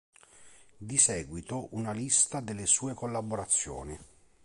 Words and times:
Di 0.79 0.97
seguito 0.97 1.67
una 1.75 1.91
lista 1.91 2.39
delle 2.39 2.65
sue 2.65 2.95
collaborazioni. 2.95 3.95